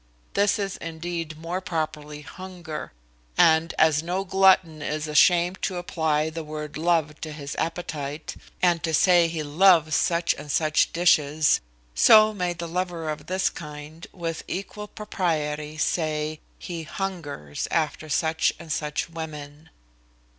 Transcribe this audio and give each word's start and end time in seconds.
This 0.33 0.57
is 0.57 0.77
indeed 0.77 1.37
more 1.37 1.61
properly 1.61 2.21
hunger; 2.21 2.91
and 3.37 3.71
as 3.77 4.01
no 4.01 4.23
glutton 4.25 4.81
is 4.81 5.07
ashamed 5.07 5.61
to 5.61 5.77
apply 5.77 6.31
the 6.31 6.43
word 6.43 6.75
love 6.75 7.21
to 7.21 7.31
his 7.31 7.55
appetite, 7.57 8.35
and 8.63 8.81
to 8.81 8.95
say 8.95 9.27
he 9.27 9.43
LOVES 9.43 9.95
such 9.95 10.33
and 10.33 10.51
such 10.51 10.91
dishes; 10.91 11.61
so 11.93 12.33
may 12.33 12.53
the 12.53 12.67
lover 12.67 13.11
of 13.11 13.27
this 13.27 13.51
kind, 13.51 14.07
with 14.11 14.43
equal 14.47 14.87
propriety, 14.87 15.77
say, 15.77 16.39
he 16.57 16.81
HUNGERS 16.81 17.67
after 17.69 18.09
such 18.09 18.53
and 18.57 18.71
such 18.71 19.07
women. 19.07 19.69